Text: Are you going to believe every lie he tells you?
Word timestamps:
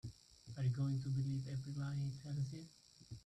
Are 0.57 0.63
you 0.63 0.71
going 0.71 0.99
to 1.03 1.09
believe 1.09 1.43
every 1.51 1.73
lie 1.75 1.93
he 1.93 2.09
tells 2.23 2.51
you? 2.51 2.65